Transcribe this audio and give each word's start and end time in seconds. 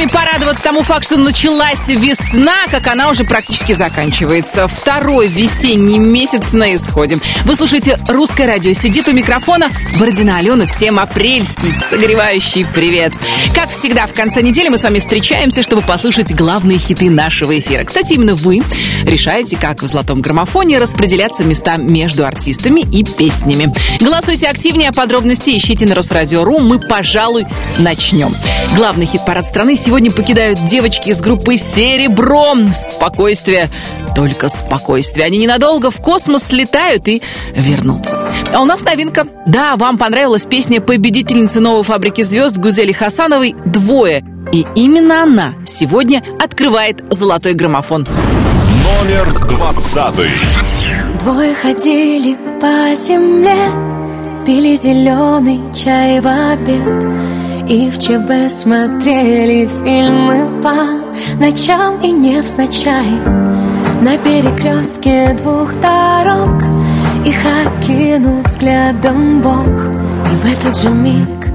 вами 0.00 0.10
порадоваться 0.10 0.64
тому 0.64 0.82
факту, 0.82 1.04
что 1.04 1.16
началась 1.18 1.86
весна, 1.86 2.66
как 2.70 2.86
она 2.86 3.10
уже 3.10 3.24
практически 3.24 3.72
заканчивается. 3.72 4.66
Второй 4.66 5.28
весенний 5.28 5.98
месяц 5.98 6.52
на 6.52 6.74
исходе. 6.74 7.18
Вы 7.44 7.54
слушаете 7.54 7.98
«Русское 8.08 8.46
радио». 8.46 8.72
Сидит 8.72 9.08
у 9.08 9.12
микрофона 9.12 9.70
Бородина 9.98 10.38
Алена. 10.38 10.64
Всем 10.66 10.98
апрельский 10.98 11.74
согревающий 11.90 12.64
привет. 12.64 13.12
Как 13.54 13.68
всегда, 13.68 14.06
в 14.06 14.14
конце 14.14 14.40
недели 14.40 14.68
мы 14.68 14.78
с 14.78 14.84
вами 14.84 15.00
встречаемся, 15.00 15.62
чтобы 15.62 15.82
послушать 15.82 16.34
главные 16.34 16.78
хиты 16.78 17.10
нашего 17.10 17.58
эфира. 17.58 17.84
Кстати, 17.84 18.14
именно 18.14 18.34
вы 18.34 18.62
решаете, 19.04 19.58
как 19.58 19.82
в 19.82 19.86
«Золотом 19.86 20.22
граммофоне» 20.22 20.78
распределяться 20.78 21.44
места 21.44 21.76
между 21.76 22.24
артистами 22.24 22.80
и 22.80 23.04
песнями. 23.04 23.74
Голосуйте 24.00 24.46
активнее, 24.46 24.92
подробности 24.92 25.50
ищите 25.50 25.84
на 25.86 25.94
Росрадио.ру. 25.94 26.60
Мы, 26.60 26.78
пожалуй, 26.78 27.46
начнем. 27.78 28.34
Главный 28.76 29.04
хит-парад 29.04 29.46
страны 29.46 29.76
сегодня 29.76 29.89
покидают 30.10 30.64
девочки 30.66 31.10
из 31.10 31.20
группы 31.20 31.56
«Серебро». 31.56 32.54
Спокойствие, 32.72 33.68
только 34.14 34.48
спокойствие. 34.48 35.26
Они 35.26 35.38
ненадолго 35.38 35.90
в 35.90 35.96
космос 35.96 36.44
слетают 36.44 37.08
и 37.08 37.22
вернутся. 37.54 38.30
А 38.54 38.60
у 38.60 38.64
нас 38.64 38.82
новинка. 38.82 39.26
Да, 39.46 39.76
вам 39.76 39.98
понравилась 39.98 40.44
песня 40.44 40.80
победительницы 40.80 41.60
новой 41.60 41.82
фабрики 41.82 42.22
звезд 42.22 42.56
Гузели 42.56 42.92
Хасановой 42.92 43.54
«Двое». 43.66 44.24
И 44.52 44.64
именно 44.76 45.24
она 45.24 45.54
сегодня 45.66 46.22
открывает 46.38 47.02
золотой 47.10 47.54
граммофон. 47.54 48.06
Номер 49.02 49.48
двадцатый. 49.48 50.30
Двое 51.24 51.54
ходили 51.54 52.36
по 52.60 52.94
земле, 52.94 53.56
пили 54.46 54.76
зеленый 54.76 55.60
чай 55.74 56.20
в 56.20 56.26
обед. 56.26 57.39
И 57.70 57.88
в 57.88 57.98
ЧБ 57.98 58.50
смотрели 58.52 59.68
фильмы 59.84 60.60
по 60.60 60.74
ночам 61.40 62.00
и 62.02 62.10
не 62.10 62.34
невзначай. 62.34 63.06
На 64.00 64.18
перекрестке 64.18 65.32
двух 65.34 65.78
дорог 65.78 66.64
Их 67.24 67.36
окинул 67.46 68.42
взглядом 68.42 69.40
Бог. 69.40 69.68
И 69.68 70.34
в 70.34 70.52
этот 70.52 70.76
же 70.82 70.90
миг 70.90 71.46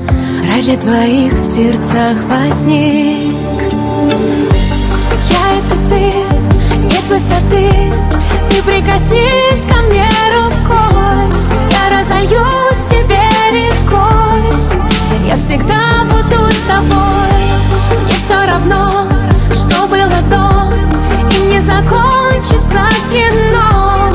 рай 0.48 0.62
для 0.62 0.78
двоих 0.78 1.34
в 1.34 1.44
сердцах 1.44 2.16
возник. 2.30 3.36
Я 5.30 5.46
это 5.60 5.76
ты, 5.90 6.78
нет 6.78 7.04
высоты 7.10 7.92
Ты 8.52 8.64
прикоснись 8.64 9.66
ко 9.68 9.82
мне 9.90 10.08
рукой. 10.34 11.28
Я 11.72 12.00
разольюсь 12.00 12.78
в 12.78 12.90
тебе 12.90 13.20
рекой. 13.52 15.28
Я 15.28 15.36
всегда 15.36 15.84
равно, 18.46 18.92
что 19.54 19.88
было 19.88 20.22
до 20.30 20.74
И 21.36 21.42
не 21.48 21.60
закончится 21.60 22.88
кино. 23.12 24.10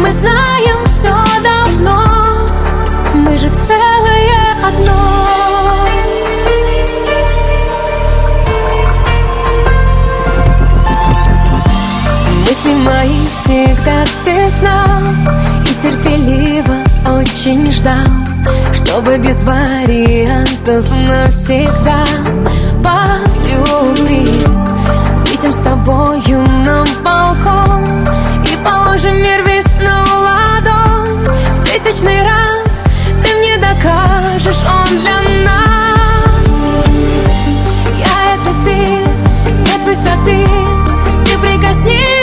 Мы 0.00 0.10
знаем 0.12 0.76
все 0.86 1.14
давно 1.42 2.48
Мы 3.14 3.38
же 3.38 3.48
целое 3.48 4.56
одно. 4.66 4.92
Мысли 12.46 12.74
мои 12.74 13.26
всегда 13.26 14.04
ты 14.24 14.48
знал 14.48 15.02
И 15.64 15.82
терпеливо 15.82 16.76
очень 17.08 17.70
ждал 17.72 18.30
чтобы 18.72 19.18
без 19.18 19.44
вариантов 19.44 20.84
навсегда 21.08 22.04
с 23.26 23.29
тобою 25.80 26.44
на 26.64 26.84
балкон. 27.04 28.06
И 28.44 28.56
положим 28.64 29.16
мир 29.16 29.42
весь 29.46 29.80
на 29.80 30.04
ладонь 30.14 31.26
В 31.54 31.64
тысячный 31.64 32.22
раз 32.22 32.84
ты 33.22 33.36
мне 33.36 33.56
докажешь, 33.56 34.62
он 34.66 34.98
для 34.98 35.20
нас. 35.44 36.92
Я 37.98 38.34
это 38.34 38.50
ты, 38.64 38.76
нет 39.60 39.84
высоты. 39.84 40.46
Ты 41.24 41.38
прикоснись 41.38 42.19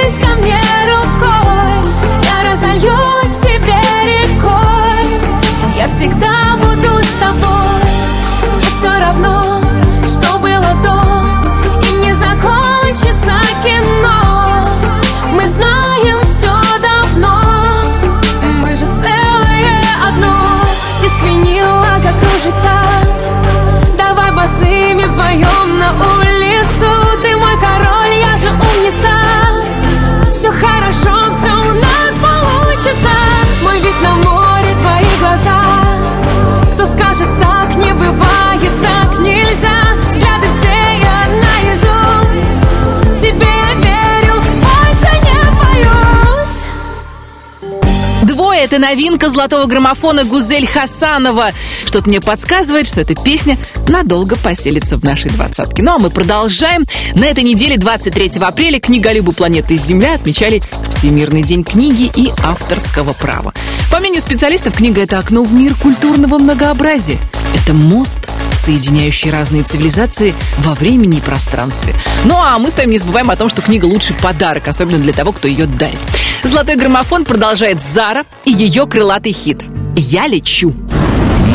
это 48.77 48.79
новинка 48.79 49.29
золотого 49.29 49.65
граммофона 49.65 50.23
Гузель 50.23 50.67
Хасанова. 50.67 51.51
Что-то 51.85 52.09
мне 52.09 52.21
подсказывает, 52.21 52.87
что 52.87 53.01
эта 53.01 53.15
песня 53.15 53.57
надолго 53.87 54.35
поселится 54.35 54.97
в 54.97 55.03
нашей 55.03 55.31
двадцатке. 55.31 55.81
Ну 55.81 55.95
а 55.95 55.99
мы 55.99 56.09
продолжаем. 56.09 56.85
На 57.15 57.25
этой 57.25 57.43
неделе, 57.43 57.77
23 57.77 58.33
апреля, 58.39 58.79
книголюбы 58.79 59.31
планеты 59.31 59.75
Земля 59.77 60.13
отмечали 60.13 60.61
Всемирный 60.89 61.43
день 61.43 61.63
книги 61.63 62.11
и 62.15 62.31
авторского 62.43 63.13
права. 63.13 63.53
По 63.91 63.99
мнению 63.99 64.21
специалистов, 64.21 64.75
книга— 64.75 65.01
это 65.03 65.19
окно 65.19 65.43
в 65.43 65.53
мир 65.53 65.73
культурного 65.75 66.37
многообразия. 66.37 67.19
Это 67.55 67.73
мост, 67.73 68.19
соединяющий 68.67 69.31
разные 69.31 69.63
цивилизации 69.63 70.35
во 70.57 70.73
времени 70.73 71.19
и 71.19 71.21
пространстве. 71.21 71.95
Ну 72.25 72.35
а 72.35 72.59
мы 72.59 72.69
с 72.69 72.77
вами 72.77 72.91
не 72.91 72.97
забываем 72.97 73.29
о 73.31 73.37
том, 73.37 73.47
что 73.47 73.61
книга 73.61 73.85
лучший 73.85 74.13
подарок, 74.17 74.67
особенно 74.67 74.97
для 74.97 75.13
того, 75.13 75.31
кто 75.31 75.47
ее 75.47 75.67
дарит. 75.67 75.97
Золотой 76.43 76.75
граммофон 76.75 77.23
продолжает 77.23 77.77
Зара 77.93 78.25
и 78.43 78.51
ее 78.51 78.85
крылатый 78.85 79.31
хит 79.31 79.63
«Я 79.95 80.27
лечу». 80.27 80.73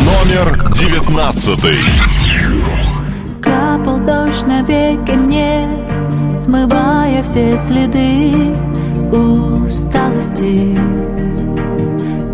Номер 0.06 0.73
девятнадцатый. 0.73 1.77
Капал 3.43 3.99
дождь 3.99 4.47
на 4.47 4.62
веки 4.62 5.11
мне, 5.11 5.69
смывая 6.34 7.23
все 7.23 7.59
следы 7.59 8.55
усталости, 9.11 10.79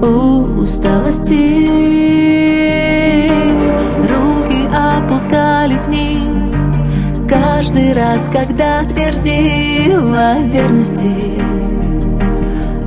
усталости. 0.00 1.48
Руки 5.18 5.34
опускались 5.34 5.86
вниз, 5.86 6.56
каждый 7.28 7.92
раз, 7.92 8.28
когда 8.32 8.84
твердила 8.84 10.38
верности 10.42 11.42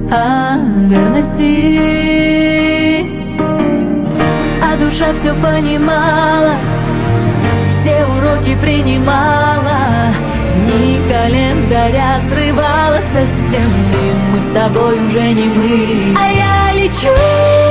о 0.10 0.58
верности 0.88 1.46
А 4.62 4.78
душа 4.78 5.14
все 5.14 5.34
понимала 5.34 6.56
Все 7.70 8.06
уроки 8.06 8.56
принимала. 8.62 10.14
Дни 10.66 11.00
календаря 11.10 12.20
срывала 12.30 13.02
со 13.02 13.26
стены 13.26 14.14
Мы 14.34 14.42
с 14.42 14.48
тобой 14.48 15.06
уже 15.06 15.34
не 15.34 15.46
мы. 15.46 16.16
А 16.18 16.32
я 16.32 16.74
лечу 16.82 17.71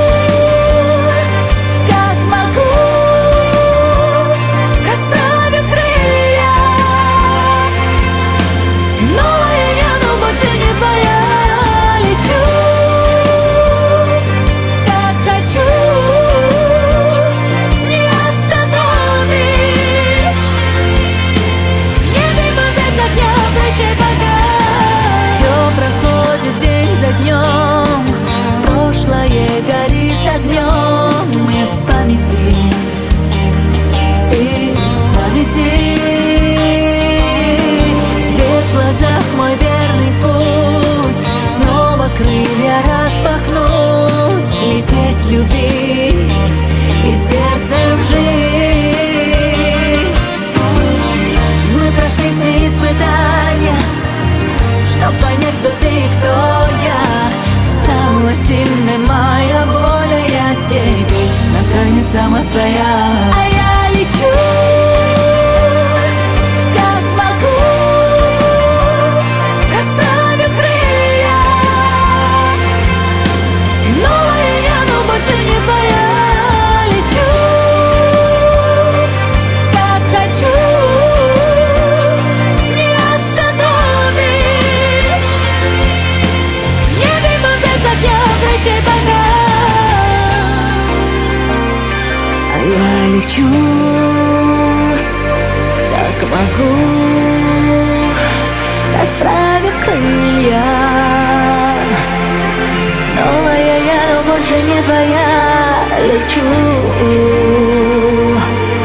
лечу, 106.07 106.41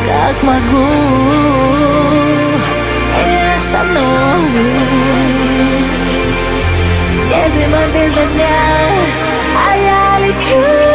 как 0.07 0.43
могу, 0.43 0.87
не 3.27 3.57
остановишь. 3.57 4.47
Нет 7.29 7.53
дыма 7.55 7.83
без 7.95 8.17
огня, 8.17 8.59
а 9.55 9.77
я 9.77 10.27
лечу. 10.27 10.86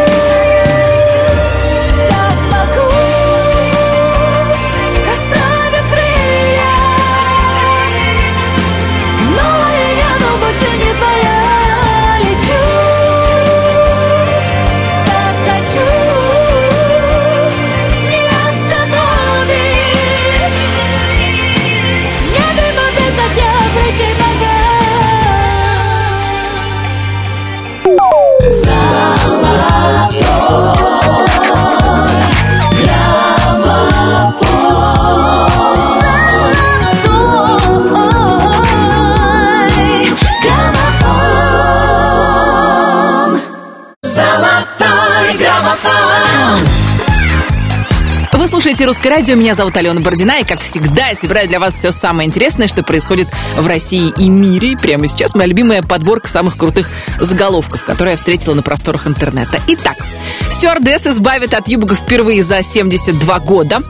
Слушаете 48.82 48.86
«Русское 48.86 49.10
радио». 49.10 49.36
Меня 49.36 49.54
зовут 49.54 49.78
Алена 49.78 50.00
Бородина. 50.02 50.40
И, 50.40 50.44
как 50.44 50.60
всегда, 50.60 51.10
я 51.10 51.16
собираю 51.16 51.48
для 51.48 51.60
вас 51.60 51.76
все 51.76 51.92
самое 51.92 52.28
интересное, 52.28 52.68
что 52.68 52.84
происходит 52.84 53.28
в 53.56 53.68
России 53.68 54.12
и 54.18 54.28
мире. 54.28 54.72
И 54.72 54.76
прямо 54.76 55.08
сейчас 55.08 55.36
моя 55.36 55.48
любимая 55.48 55.84
подборка 55.84 56.28
самых 56.28 56.58
крутых 56.58 56.90
заголовков, 57.20 57.84
которые 57.84 58.14
я 58.14 58.18
встретила 58.18 58.54
на 58.56 58.64
просторах 58.64 59.06
интернета. 59.06 59.60
Итак, 59.68 59.98
стюардесс 60.50 61.06
избавит 61.06 61.54
от 61.54 61.68
юбок 61.68 61.94
впервые 61.94 62.44
за 62.44 62.64
72 62.64 63.40
года. 63.40 63.84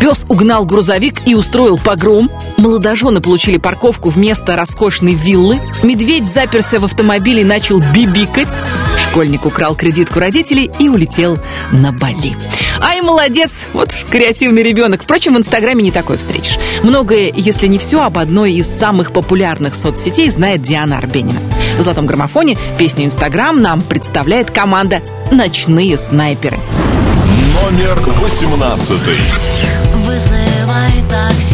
Пес 0.00 0.24
угнал 0.28 0.64
грузовик 0.64 1.26
и 1.26 1.34
устроил 1.34 1.78
погром. 1.78 2.30
Молодожены 2.56 3.20
получили 3.20 3.58
парковку 3.58 4.08
вместо 4.08 4.56
роскошной 4.56 5.14
виллы. 5.14 5.60
Медведь 5.82 6.26
заперся 6.26 6.80
в 6.80 6.84
автомобиле 6.84 7.42
и 7.42 7.44
начал 7.44 7.78
бибикать. 7.78 8.48
Школьник 9.14 9.46
украл 9.46 9.76
кредитку 9.76 10.18
родителей 10.18 10.68
и 10.80 10.88
улетел 10.88 11.38
на 11.70 11.92
Бали. 11.92 12.36
Ай, 12.82 13.00
молодец! 13.00 13.52
Вот 13.72 13.94
креативный 14.10 14.64
ребенок. 14.64 15.04
Впрочем, 15.04 15.34
в 15.34 15.38
Инстаграме 15.38 15.84
не 15.84 15.92
такое 15.92 16.16
встретишь. 16.16 16.58
Многое, 16.82 17.32
если 17.32 17.68
не 17.68 17.78
все, 17.78 18.02
об 18.02 18.18
одной 18.18 18.54
из 18.54 18.66
самых 18.66 19.12
популярных 19.12 19.76
соцсетей 19.76 20.28
знает 20.30 20.62
Диана 20.62 20.98
Арбенина. 20.98 21.38
В 21.78 21.82
«Золотом 21.82 22.06
граммофоне» 22.06 22.58
песню 22.76 23.04
«Инстаграм» 23.04 23.56
нам 23.62 23.82
представляет 23.82 24.50
команда 24.50 25.00
«Ночные 25.30 25.96
снайперы». 25.96 26.58
Номер 27.62 27.96
восемнадцатый. 28.20 29.20
Вызывай 30.04 30.90
такси 31.08 31.53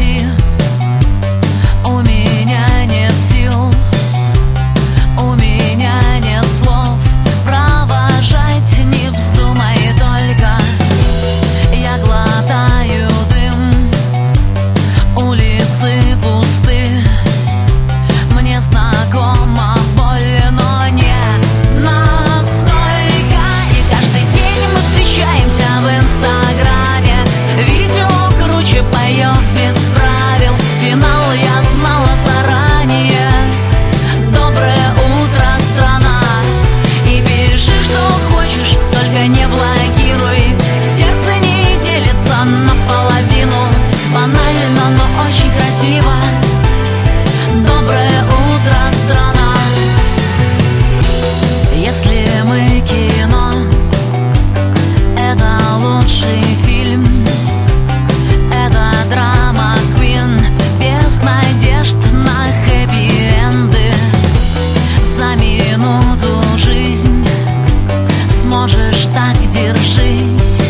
так 69.08 69.36
держись. 69.52 70.60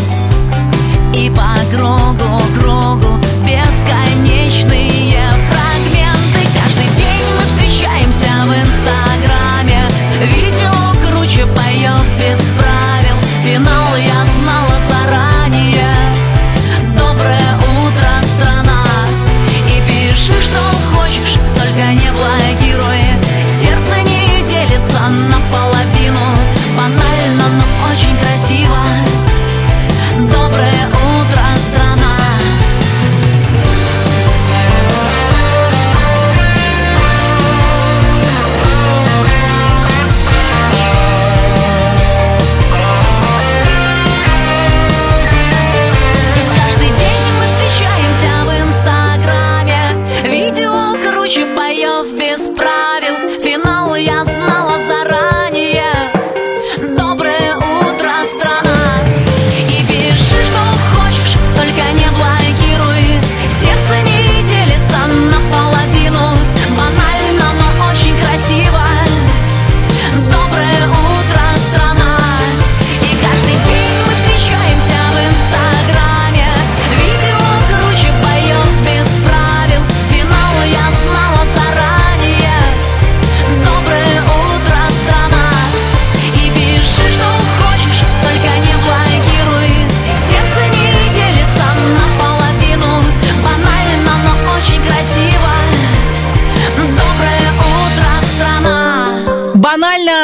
И 1.15 1.31
по 1.31 1.55
кругу 1.75 2.30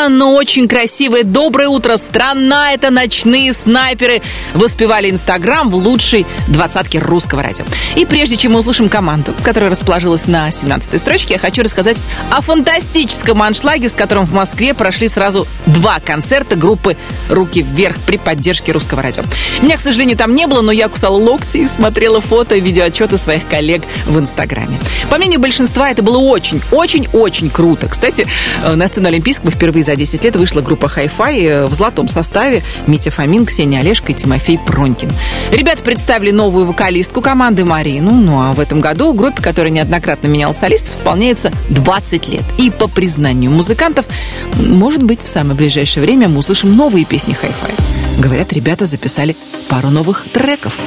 Но 0.09 0.35
очень 0.35 0.69
красивое. 0.69 1.25
Доброе 1.25 1.69
утро, 1.69 1.97
страна, 1.97 2.73
это 2.73 2.91
ночные 2.91 3.53
снайперы. 3.53 4.23
Воспевали 4.55 5.11
Инстаграм 5.11 5.69
в 5.69 5.75
лучшей 5.75 6.27
двадцатке 6.47 7.01
русского 7.01 7.43
радио. 7.43 7.65
И 7.97 8.05
прежде 8.05 8.37
чем 8.37 8.53
мы 8.53 8.61
услышим 8.61 8.89
команду, 8.89 9.35
которая 9.43 9.69
расположилась 9.69 10.27
на 10.27 10.49
17-й 10.49 10.99
строчке, 10.99 11.35
я 11.35 11.41
хочу 11.41 11.63
рассказать 11.63 11.97
о 12.31 12.41
фантастическом 12.41 13.43
аншлаге, 13.43 13.89
с 13.89 13.93
которым 13.93 14.25
в 14.27 14.33
Москве 14.33 14.75
прошли 14.75 15.09
сразу 15.09 15.47
два 15.67 15.99
концерта 15.99 16.55
группы 16.55 16.97
«Руки 17.29 17.63
вверх» 17.63 17.97
при 18.07 18.17
поддержке 18.17 18.73
русского 18.73 19.03
радио. 19.03 19.25
Меня, 19.61 19.77
к 19.77 19.81
сожалению, 19.81 20.17
там 20.17 20.35
не 20.35 20.47
было, 20.47 20.63
но 20.63 20.71
я 20.71 20.89
кусала 20.89 21.17
локти 21.17 21.59
и 21.59 21.69
смотрела 21.69 22.21
фото 22.21 22.55
и 22.55 22.61
видеоотчеты 22.61 23.19
своих 23.19 23.47
коллег 23.49 23.83
в 24.07 24.19
Инстаграме. 24.19 24.79
По 25.11 25.17
мнению 25.17 25.41
большинства, 25.41 25.91
это 25.91 26.03
было 26.03 26.19
очень, 26.19 26.61
очень, 26.71 27.09
очень 27.13 27.51
круто. 27.51 27.89
Кстати, 27.89 28.27
э, 28.65 28.75
на 28.75 28.87
сцену 28.87 29.09
Олимпийского 29.09 29.51
впервые 29.51 29.83
за 29.83 29.96
10 29.97 30.25
лет 30.25 30.37
вышла 30.37 30.61
группа 30.61 30.87
Hi-Fi 30.87 31.49
э, 31.49 31.67
в 31.67 31.75
золотом 31.75 32.09
составе 32.09 32.63
Митя 32.87 33.11
Фомин, 33.11 33.47
Ксения 33.47 33.81
Олешко 33.81 34.13
и 34.13 34.15
Тимофей 34.15 34.59
Пронькин. 34.59 35.11
Ребята 35.53 35.83
представили 35.83 36.31
новую 36.31 36.67
вокалистку 36.67 37.21
команды 37.21 37.65
Марину. 37.65 38.13
Ну 38.13 38.41
а 38.41 38.53
в 38.53 38.61
этом 38.61 38.81
году 38.81 39.13
группе, 39.13 39.43
которая 39.43 39.73
неоднократно 39.73 40.29
меняла 40.29 40.53
солистов, 40.53 40.95
исполняется 40.95 41.51
20 41.71 42.29
лет. 42.29 42.45
И 42.59 42.71
по 42.71 42.89
признанию 42.89 43.51
музыкантов, 43.51 44.07
может 44.55 45.03
быть, 45.03 45.23
в 45.23 45.29
самое 45.29 45.57
ближайшее 45.57 46.03
время 46.03 46.29
мы 46.29 46.39
услышим 46.39 46.77
новые 46.77 47.05
песни 47.05 47.37
Hi-Fi. 47.41 48.21
Говорят, 48.21 48.53
ребята 48.53 48.87
записали 48.87 49.37
пару 49.69 49.91
новых 49.91 50.25
треков. 50.33 50.79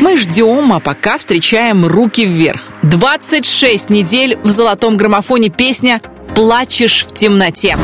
Мы 0.00 0.16
ждем, 0.16 0.72
а 0.72 0.80
пока 0.80 1.18
встречаем 1.18 1.86
«Руки 1.86 2.24
вверх». 2.24 2.62
26 2.82 3.90
недель 3.90 4.38
в 4.42 4.50
золотом 4.50 4.96
граммофоне 4.96 5.48
песня 5.48 6.00
«Плачешь 6.34 7.06
в 7.06 7.14
темноте». 7.14 7.76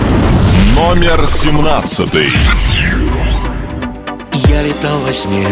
Номер 0.77 1.27
семнадцатый. 1.27 2.31
Я 4.33 4.63
летал 4.63 4.99
во 5.07 5.13
сне, 5.13 5.47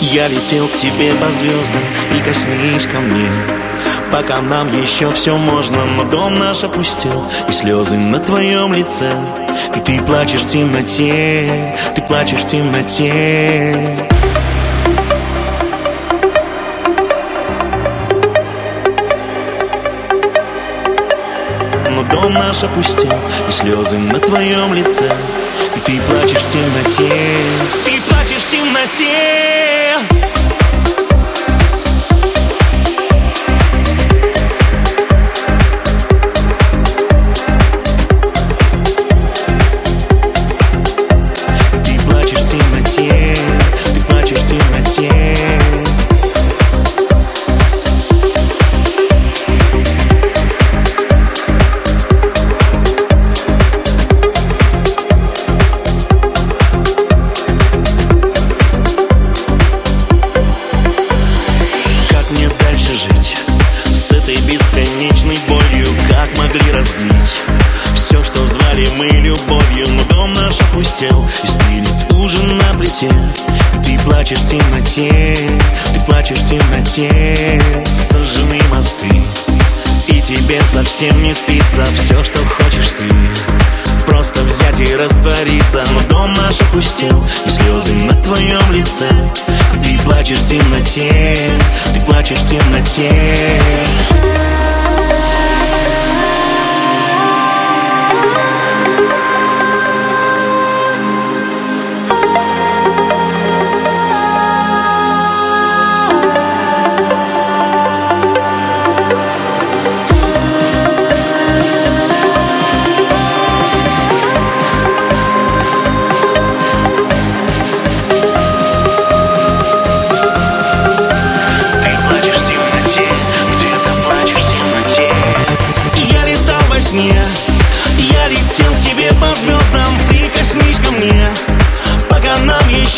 я 0.00 0.28
летел 0.28 0.68
к 0.68 0.74
тебе 0.74 1.12
по 1.14 1.30
звездам, 1.32 1.82
прикоснись 2.10 2.86
ко 2.86 3.00
мне. 3.00 3.28
Пока 4.12 4.40
нам 4.40 4.70
еще 4.80 5.10
все 5.12 5.36
можно, 5.36 5.84
но 5.84 6.04
дом 6.04 6.38
наш 6.38 6.64
опустел, 6.64 7.24
и 7.48 7.52
слезы 7.52 7.96
на 7.96 8.20
твоем 8.20 8.72
лице. 8.74 9.12
И 9.76 9.80
ты 9.80 10.00
плачешь 10.02 10.42
в 10.42 10.46
темноте, 10.46 11.76
ты 11.94 12.02
плачешь 12.02 12.40
в 12.40 12.46
темноте. 12.46 14.08
Дом 22.10 22.34
наш 22.34 22.62
опустел, 22.62 23.18
и 23.48 23.52
слезы 23.52 23.98
на 23.98 24.18
твоем 24.18 24.74
лице. 24.74 25.10
И 25.76 25.80
ты 25.80 26.00
плачешь 26.02 26.42
в 26.42 26.52
темноте, 26.52 27.12
ты 27.84 28.00
плачешь 28.08 28.42
в 28.42 28.50
темноте. 28.50 30.17
Темноте. 76.88 77.60
Сожжены 77.84 78.60
мосты, 78.70 79.08
и 80.08 80.20
тебе 80.20 80.60
совсем 80.72 81.22
не 81.22 81.34
спится 81.34 81.84
все, 81.94 82.22
что 82.24 82.38
хочешь 82.44 82.92
ты. 82.98 83.04
Просто 84.06 84.42
взять 84.44 84.80
и 84.80 84.96
раствориться 84.96 85.84
Но 85.92 86.00
дом 86.08 86.32
наш 86.32 86.58
опустел 86.62 87.22
И 87.44 87.50
слезы 87.50 87.92
на 87.94 88.14
твоем 88.22 88.72
лице 88.72 89.06
ты 89.84 89.98
плачешь 90.02 90.38
в 90.38 90.48
темноте 90.48 91.36
Ты 91.92 92.00
плачешь 92.00 92.38
в 92.38 92.48
темноте 92.48 93.60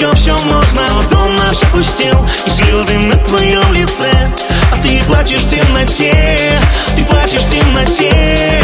еще 0.01 0.11
все 0.17 0.35
можно 0.47 0.87
Но 0.95 1.03
дом 1.11 1.35
наш 1.35 1.63
опустел, 1.63 2.27
и 2.47 2.51
слезы 2.51 2.99
на 2.99 3.17
твоем 3.19 3.71
лице. 3.75 4.11
А 4.73 4.83
ты 4.83 5.03
плачешь 5.07 5.43
в 5.43 5.51
темноте, 5.51 6.59
ты 6.97 7.05
плачешь 7.05 7.41
в 7.41 7.51
темноте. 7.51 8.63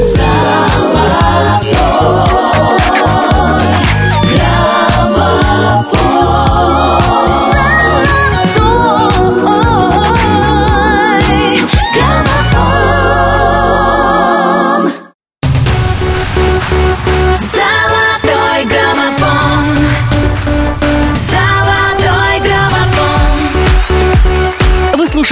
Золотой 0.00 2.79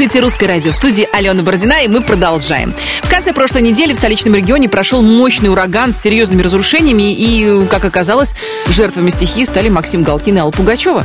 слушаете 0.09 0.21
«Русское 0.21 0.47
радио» 0.47 0.73
в 0.73 0.75
студии 0.75 1.07
Алена 1.13 1.43
Бородина, 1.43 1.85
и 1.85 1.89
мы 1.89 2.01
продолжаем. 2.01 2.75
В 3.03 3.11
конце 3.11 3.35
прошлой 3.35 3.61
недели 3.61 3.93
в 3.93 3.97
столичном 3.97 4.35
регионе 4.35 4.67
прошел 4.69 5.03
мощный 5.03 5.51
ураган 5.51 5.93
с 5.93 6.01
серьезными 6.01 6.41
разрушениями, 6.41 7.13
и, 7.13 7.67
как 7.67 7.85
оказалось, 7.85 8.33
жертвами 8.69 9.11
стихии 9.11 9.45
стали 9.45 9.69
Максим 9.69 10.05
Галкин 10.05 10.37
и 10.37 10.41
Алла 10.41 10.51
Пугачева. 10.51 11.05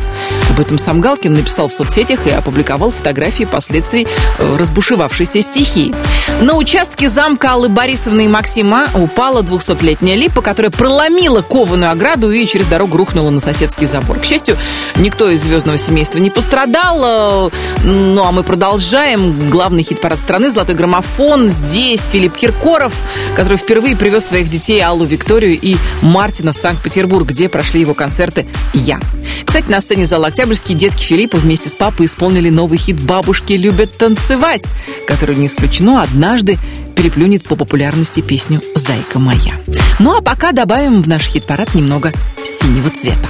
Об 0.52 0.60
этом 0.60 0.78
сам 0.78 1.02
Галкин 1.02 1.34
написал 1.34 1.68
в 1.68 1.74
соцсетях 1.74 2.28
и 2.28 2.30
опубликовал 2.30 2.92
фотографии 2.92 3.44
последствий 3.44 4.08
э, 4.40 4.56
разбушевавшейся 4.58 5.42
стихии. 5.42 5.94
На 6.42 6.56
участке 6.56 7.10
замка 7.10 7.54
Аллы 7.54 7.68
Борисовны 7.68 8.26
и 8.26 8.28
Максима 8.30 8.88
упала 8.94 9.42
200-летняя 9.42 10.16
липа, 10.16 10.42
которая 10.42 10.70
проломила 10.72 11.42
кованую 11.42 11.92
ограду 11.92 12.32
и 12.32 12.46
через 12.46 12.68
дорогу 12.68 12.98
рухнула 12.98 13.32
на 13.32 13.40
соседский 13.42 13.86
забор. 13.88 14.20
К 14.20 14.26
счастью, 14.26 14.56
никто 14.96 15.30
из 15.30 15.42
звездного 15.42 15.78
семейства 15.78 16.20
не 16.20 16.30
пострадал. 16.30 17.50
э, 17.50 17.50
Ну 17.84 18.24
а 18.24 18.32
мы 18.32 18.44
продолжаем. 18.44 18.93
Главный 18.94 19.82
хит-парад 19.82 20.20
страны 20.20 20.52
«Золотой 20.52 20.76
граммофон». 20.76 21.50
Здесь 21.50 22.02
Филипп 22.12 22.38
Киркоров, 22.38 22.94
который 23.36 23.58
впервые 23.58 23.96
привез 23.96 24.24
своих 24.24 24.52
детей 24.52 24.84
Аллу 24.84 25.04
Викторию 25.04 25.60
и 25.60 25.78
Мартина 26.04 26.54
в 26.54 26.56
Санкт-Петербург, 26.56 27.28
где 27.28 27.50
прошли 27.50 27.82
его 27.82 27.96
концерты 27.96 28.46
«Я». 28.76 29.00
Кстати, 29.44 29.68
на 29.68 29.82
сцене 29.82 30.06
зала 30.06 30.28
«Октябрьский» 30.28 30.76
детки 30.76 31.02
Филиппа 31.02 31.38
вместе 31.38 31.70
с 31.70 31.74
папой 31.74 32.06
исполнили 32.06 32.50
новый 32.50 32.78
хит 32.78 33.02
«Бабушки 33.02 33.54
любят 33.54 33.98
танцевать», 33.98 34.66
который, 35.08 35.38
не 35.38 35.48
исключено, 35.48 36.04
однажды 36.04 36.60
переплюнет 36.96 37.46
по 37.46 37.56
популярности 37.56 38.20
песню 38.20 38.62
«Зайка 38.76 39.18
моя». 39.18 39.54
Ну 39.98 40.16
а 40.16 40.22
пока 40.22 40.52
добавим 40.52 41.02
в 41.02 41.08
наш 41.08 41.24
хит-парад 41.24 41.74
немного 41.74 42.14
синего 42.62 42.92
цвета. 42.92 43.30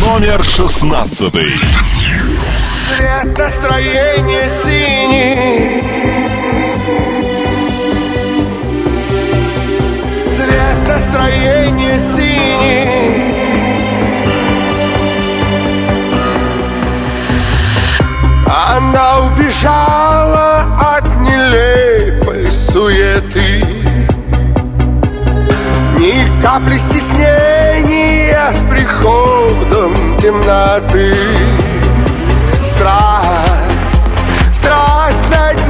Номер 0.00 0.42
шестнадцатый. 0.42 1.52
Цвет 2.86 3.38
настроения 3.38 4.48
синий. 4.48 5.82
Настроение 10.92 11.98
синий. 11.98 13.34
Она 18.46 19.20
убежала 19.20 20.66
от 20.78 21.04
нелепой 21.20 22.50
суеты. 22.50 23.64
Ни 25.98 26.42
капли 26.42 26.76
стеснения 26.76 28.52
с 28.52 28.62
приходом 28.70 30.18
темноты 30.18 31.16
Страсть, 32.81 34.11
страсть 34.53 35.29
над 35.29 35.60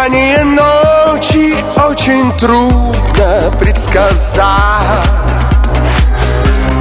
Влияние 0.00 0.44
ночи 0.44 1.62
очень 1.76 2.32
трудно 2.38 3.52
предсказать. 3.58 4.46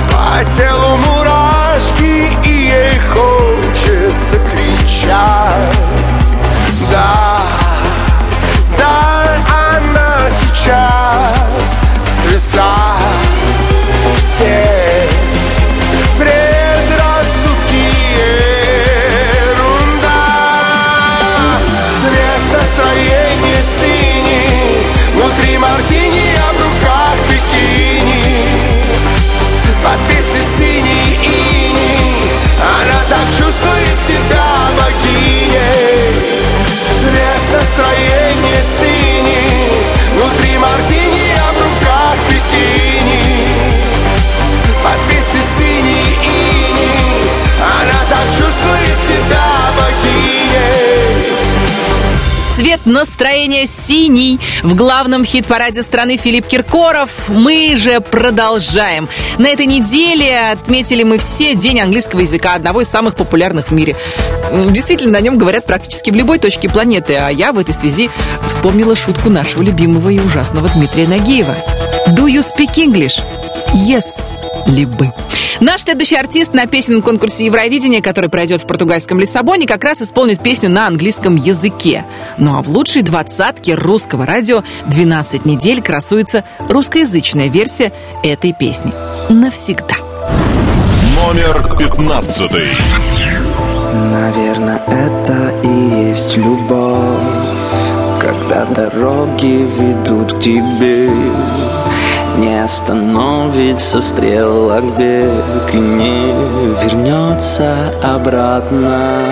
По 0.09 0.49
телу 0.55 0.95
мурашки 0.95 2.31
и 2.45 2.49
ей 2.49 2.99
хочется 3.09 4.39
кричать. 4.53 5.75
Да, 6.89 7.41
да, 8.77 9.35
она 9.75 10.29
сейчас 10.29 11.77
звезда 12.23 12.98
чувствует 33.48 33.98
себя 34.06 34.44
богиней 34.76 35.87
Цвет 52.79 52.85
настроения 52.85 53.65
синий. 53.65 54.39
В 54.63 54.75
главном 54.75 55.25
хит-параде 55.25 55.83
страны 55.83 56.17
Филипп 56.17 56.47
Киркоров. 56.47 57.09
Мы 57.27 57.75
же 57.75 58.01
продолжаем. 58.01 59.07
На 59.37 59.47
этой 59.47 59.65
неделе 59.65 60.51
отметили 60.51 61.03
мы 61.03 61.17
все 61.17 61.55
День 61.55 61.81
английского 61.81 62.21
языка, 62.21 62.55
одного 62.55 62.81
из 62.81 62.89
самых 62.89 63.15
популярных 63.15 63.69
в 63.69 63.71
мире. 63.71 63.95
Действительно, 64.69 65.13
на 65.13 65.21
нем 65.21 65.37
говорят 65.37 65.65
практически 65.65 66.09
в 66.09 66.15
любой 66.15 66.39
точке 66.39 66.69
планеты. 66.69 67.15
А 67.15 67.29
я 67.29 67.51
в 67.51 67.59
этой 67.59 67.73
связи 67.73 68.09
вспомнила 68.49 68.95
шутку 68.95 69.29
нашего 69.29 69.61
любимого 69.61 70.09
и 70.09 70.19
ужасного 70.19 70.69
Дмитрия 70.69 71.07
Нагиева. 71.07 71.55
Do 72.09 72.27
you 72.27 72.41
speak 72.41 72.75
English? 72.75 73.21
Yes. 73.73 74.05
Либо. 74.67 75.13
Наш 75.61 75.81
следующий 75.81 76.15
артист 76.15 76.53
на 76.53 76.67
песенном 76.67 77.01
конкурсе 77.01 77.45
Евровидения, 77.45 78.01
который 78.01 78.29
пройдет 78.29 78.61
в 78.61 78.67
португальском 78.67 79.19
Лиссабоне, 79.19 79.67
как 79.67 79.83
раз 79.83 80.01
исполнит 80.01 80.41
песню 80.41 80.69
на 80.69 80.87
английском 80.87 81.35
языке. 81.35 82.05
Ну 82.37 82.57
а 82.57 82.61
в 82.61 82.69
лучшей 82.69 83.01
двадцатке 83.01 83.75
русского 83.75 84.25
радио 84.25 84.63
12 84.87 85.45
недель 85.45 85.81
красуется 85.81 86.45
русскоязычная 86.59 87.49
версия 87.49 87.91
этой 88.23 88.53
песни. 88.53 88.93
Навсегда. 89.27 89.95
Номер 91.15 91.77
пятнадцатый. 91.77 92.69
Наверное, 94.13 94.81
это 94.87 95.59
и 95.63 96.09
есть 96.09 96.37
любовь 96.37 97.19
Когда 98.21 98.65
дороги 98.65 99.67
ведут 99.67 100.33
к 100.33 100.39
тебе 100.39 101.09
Не 102.37 102.63
остановится 102.63 104.01
стрелок 104.01 104.97
бег 104.97 105.73
И 105.73 105.77
не 105.77 106.33
вернется 106.83 107.93
обратно. 108.03 109.25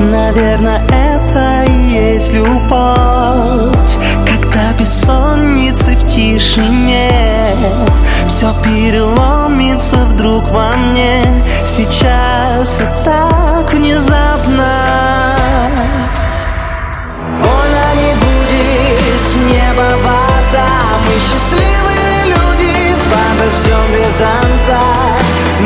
Наверное, 0.00 0.82
это 0.88 1.64
и 1.70 2.14
есть 2.14 2.32
любовь 2.32 3.98
Когда 4.26 4.72
бессонницы 4.78 5.96
в 5.96 6.08
тишине. 6.08 7.56
Все 8.26 8.52
переломится 8.64 9.96
вдруг 10.06 10.50
во 10.50 10.72
мне. 10.76 11.24
Сейчас 11.64 12.80
и 12.80 13.04
Подождем 23.46 23.92
без 23.92 24.20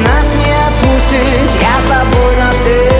Нас 0.04 0.34
не 0.36 0.52
отпустит 0.52 1.62
Я 1.62 1.80
с 1.80 1.88
тобой 1.88 2.36
навсегда 2.36 2.99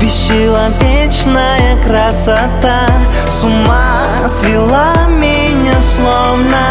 Бесчеловечная 0.00 1.76
красота 1.82 2.86
С 3.28 3.42
ума 3.44 4.28
свела 4.28 5.06
меня 5.08 5.82
словно. 5.82 6.66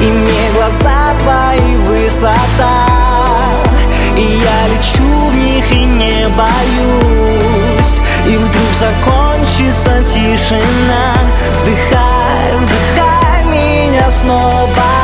И 0.00 0.06
мне 0.06 0.50
глаза 0.54 1.14
твои 1.18 1.76
высота. 1.76 2.86
И 4.16 4.22
я 4.22 4.68
лечу 4.68 5.28
в 5.30 5.36
них 5.36 5.70
и 5.72 5.84
не 5.84 6.26
боюсь. 6.28 8.00
И 8.26 8.36
вдруг 8.36 8.72
закончится 8.78 10.02
тишина. 10.04 11.14
Вдыхай, 11.60 12.56
вдыхай 12.56 13.44
меня 13.44 14.10
снова 14.10 14.99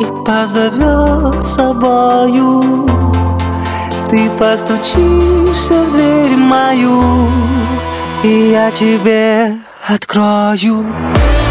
И 0.00 0.24
позовет 0.24 1.44
собою. 1.44 2.86
Ты 4.10 4.30
постучишься 4.30 5.84
в 5.84 5.92
дверь 5.92 6.36
мою 6.36 7.28
И 8.22 8.50
я 8.52 8.70
тебе 8.70 9.56
открою. 9.88 10.84
Больно 10.84 11.43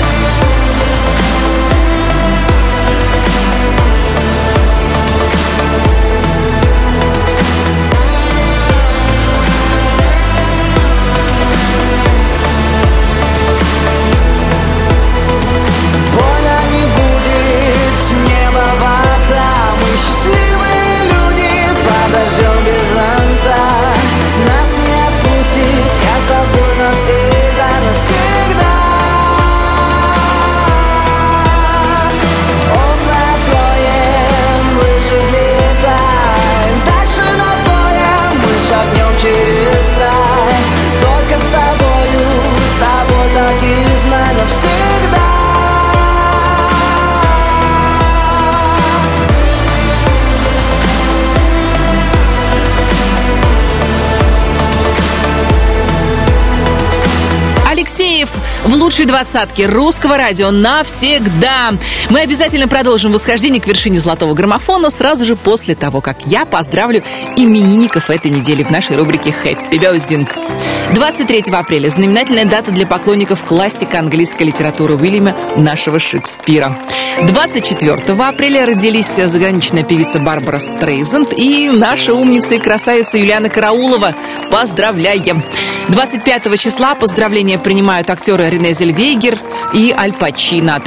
Алексеев 58.73 58.81
в 58.81 58.82
лучшей 58.93 59.05
двадцатке 59.07 59.65
русского 59.65 60.17
радио 60.17 60.51
навсегда. 60.51 61.73
Мы 62.11 62.19
обязательно 62.19 62.67
продолжим 62.67 63.11
восхождение 63.11 63.59
к 63.59 63.65
вершине 63.65 63.99
золотого 63.99 64.35
граммофона 64.35 64.91
сразу 64.91 65.25
же 65.25 65.35
после 65.35 65.73
того, 65.73 65.99
как 65.99 66.17
я 66.27 66.45
поздравлю 66.45 67.03
именинников 67.35 68.11
этой 68.11 68.29
недели 68.29 68.61
в 68.61 68.69
нашей 68.69 68.95
рубрике 68.95 69.33
«Happy 69.43 69.79
Birthday». 69.79 70.93
23 70.93 71.51
апреля– 71.51 71.89
знаменательная 71.89 72.45
дата 72.45 72.69
для 72.69 72.85
поклонников 72.85 73.43
классика 73.43 73.97
английской 73.97 74.43
литературы 74.43 74.95
Уильяма 74.95 75.35
нашего 75.55 75.97
Шекспира. 75.97 76.77
24 77.23 77.95
апреля 78.23 78.67
родились 78.67 79.07
заграничная 79.15 79.83
певица 79.83 80.19
Барбара 80.19 80.59
Стрейзенд 80.59 81.33
и 81.35 81.71
наша 81.71 82.13
умница 82.13 82.55
и 82.55 82.59
красавица 82.59 83.17
Юлиана 83.17 83.49
Караулова. 83.49 84.13
Поздравляем! 84.51 85.43
25 85.89 86.59
числа 86.59 86.95
поздравления 86.95 87.57
принимают 87.57 88.09
актеры 88.09 88.49
Рене 88.49 88.73
Зельвейгер 88.83 89.37
и 89.73 89.95
Аль 89.97 90.11
Пачино, 90.11 90.75
а 90.75 90.79